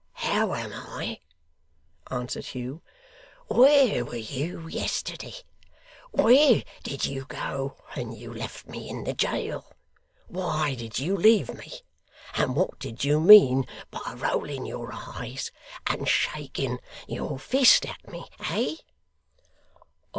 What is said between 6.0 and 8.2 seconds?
Where did you go when